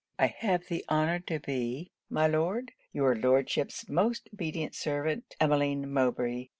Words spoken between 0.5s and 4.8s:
the honour to be, my Lord, your Lordship's most obedient